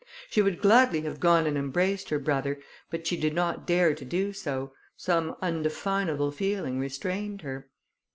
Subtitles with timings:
[0.31, 2.59] She would gladly have gone and embraced her brother,
[2.89, 7.69] but she did not dare to do so; some undefinable feeling restrained her.